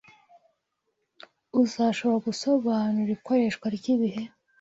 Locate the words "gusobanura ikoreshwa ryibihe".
2.27-4.21